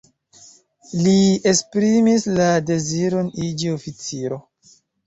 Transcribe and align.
Li 1.01 1.13
esprimis 1.53 2.27
la 2.41 2.49
deziron 2.73 3.33
iĝi 3.51 3.75
oficiro. 3.79 4.43